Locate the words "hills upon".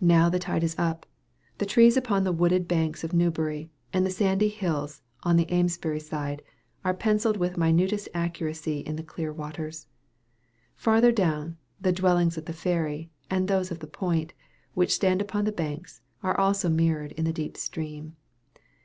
4.46-5.36